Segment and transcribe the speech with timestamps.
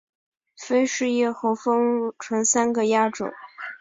[0.57, 3.31] 菲氏叶猴分成三个亚种